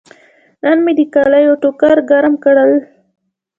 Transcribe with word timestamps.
نن 0.63 0.77
مې 0.85 0.93
د 0.97 1.01
کالي 1.13 1.43
ټوکر 1.61 1.95
ګرم 2.09 2.33
کړل. 2.43 2.71